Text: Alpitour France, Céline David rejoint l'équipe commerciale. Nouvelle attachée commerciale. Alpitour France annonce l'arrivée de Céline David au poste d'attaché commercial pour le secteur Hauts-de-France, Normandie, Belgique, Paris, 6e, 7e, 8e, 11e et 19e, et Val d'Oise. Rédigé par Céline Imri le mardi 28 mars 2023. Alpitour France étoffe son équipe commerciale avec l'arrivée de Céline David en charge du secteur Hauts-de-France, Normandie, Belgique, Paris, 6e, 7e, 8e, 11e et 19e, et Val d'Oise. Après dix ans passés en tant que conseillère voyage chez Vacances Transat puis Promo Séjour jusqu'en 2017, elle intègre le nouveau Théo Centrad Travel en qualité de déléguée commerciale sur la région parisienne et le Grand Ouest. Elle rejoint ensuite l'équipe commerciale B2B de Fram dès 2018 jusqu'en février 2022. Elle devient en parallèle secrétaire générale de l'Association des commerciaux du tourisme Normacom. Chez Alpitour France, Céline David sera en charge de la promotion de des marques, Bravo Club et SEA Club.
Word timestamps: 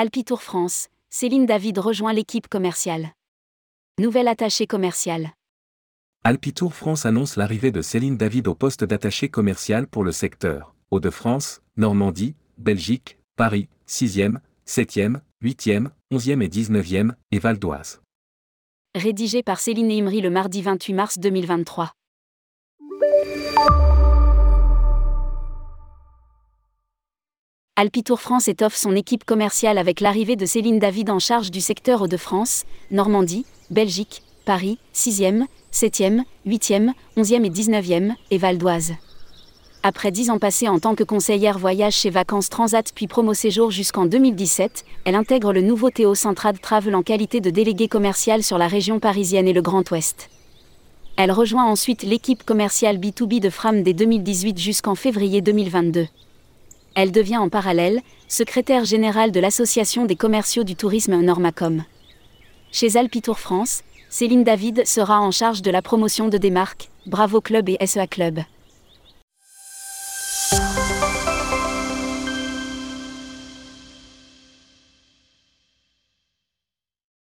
Alpitour 0.00 0.42
France, 0.42 0.90
Céline 1.10 1.44
David 1.44 1.78
rejoint 1.78 2.12
l'équipe 2.12 2.46
commerciale. 2.46 3.14
Nouvelle 3.98 4.28
attachée 4.28 4.68
commerciale. 4.68 5.32
Alpitour 6.22 6.72
France 6.72 7.04
annonce 7.04 7.34
l'arrivée 7.34 7.72
de 7.72 7.82
Céline 7.82 8.16
David 8.16 8.46
au 8.46 8.54
poste 8.54 8.84
d'attaché 8.84 9.28
commercial 9.28 9.88
pour 9.88 10.04
le 10.04 10.12
secteur 10.12 10.72
Hauts-de-France, 10.92 11.62
Normandie, 11.76 12.36
Belgique, 12.58 13.18
Paris, 13.34 13.68
6e, 13.88 14.36
7e, 14.68 15.16
8e, 15.42 15.88
11e 16.12 16.42
et 16.42 16.48
19e, 16.48 17.10
et 17.32 17.40
Val 17.40 17.58
d'Oise. 17.58 18.00
Rédigé 18.94 19.42
par 19.42 19.58
Céline 19.58 19.90
Imri 19.90 20.20
le 20.20 20.30
mardi 20.30 20.62
28 20.62 20.92
mars 20.94 21.18
2023. 21.18 21.90
Alpitour 27.80 28.20
France 28.20 28.48
étoffe 28.48 28.74
son 28.74 28.96
équipe 28.96 29.22
commerciale 29.22 29.78
avec 29.78 30.00
l'arrivée 30.00 30.34
de 30.34 30.46
Céline 30.46 30.80
David 30.80 31.10
en 31.10 31.20
charge 31.20 31.52
du 31.52 31.60
secteur 31.60 32.02
Hauts-de-France, 32.02 32.64
Normandie, 32.90 33.46
Belgique, 33.70 34.24
Paris, 34.44 34.80
6e, 34.96 35.44
7e, 35.72 36.22
8e, 36.44 36.90
11e 37.16 37.44
et 37.44 37.50
19e, 37.50 38.14
et 38.32 38.38
Val 38.38 38.58
d'Oise. 38.58 38.94
Après 39.84 40.10
dix 40.10 40.28
ans 40.28 40.40
passés 40.40 40.66
en 40.66 40.80
tant 40.80 40.96
que 40.96 41.04
conseillère 41.04 41.56
voyage 41.56 41.94
chez 41.94 42.10
Vacances 42.10 42.48
Transat 42.48 42.90
puis 42.92 43.06
Promo 43.06 43.32
Séjour 43.32 43.70
jusqu'en 43.70 44.06
2017, 44.06 44.84
elle 45.04 45.14
intègre 45.14 45.52
le 45.52 45.60
nouveau 45.60 45.90
Théo 45.90 46.16
Centrad 46.16 46.60
Travel 46.60 46.96
en 46.96 47.04
qualité 47.04 47.40
de 47.40 47.50
déléguée 47.50 47.86
commerciale 47.86 48.42
sur 48.42 48.58
la 48.58 48.66
région 48.66 48.98
parisienne 48.98 49.46
et 49.46 49.52
le 49.52 49.62
Grand 49.62 49.88
Ouest. 49.92 50.30
Elle 51.16 51.30
rejoint 51.30 51.66
ensuite 51.66 52.02
l'équipe 52.02 52.42
commerciale 52.42 52.98
B2B 52.98 53.38
de 53.38 53.50
Fram 53.50 53.84
dès 53.84 53.92
2018 53.92 54.58
jusqu'en 54.58 54.96
février 54.96 55.42
2022. 55.42 56.08
Elle 57.00 57.12
devient 57.12 57.36
en 57.36 57.48
parallèle 57.48 58.00
secrétaire 58.26 58.84
générale 58.84 59.30
de 59.30 59.38
l'Association 59.38 60.04
des 60.04 60.16
commerciaux 60.16 60.64
du 60.64 60.74
tourisme 60.74 61.20
Normacom. 61.20 61.84
Chez 62.72 62.96
Alpitour 62.96 63.38
France, 63.38 63.84
Céline 64.08 64.42
David 64.42 64.84
sera 64.84 65.20
en 65.20 65.30
charge 65.30 65.62
de 65.62 65.70
la 65.70 65.80
promotion 65.80 66.26
de 66.26 66.38
des 66.38 66.50
marques, 66.50 66.90
Bravo 67.06 67.40
Club 67.40 67.68
et 67.68 67.86
SEA 67.86 68.08
Club. 68.08 68.40